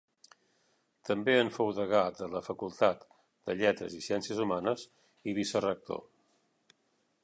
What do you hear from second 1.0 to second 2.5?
També en fou degà de la